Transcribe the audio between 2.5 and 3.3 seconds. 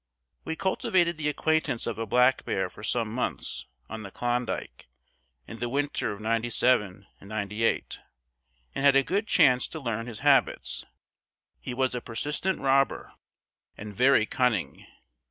for some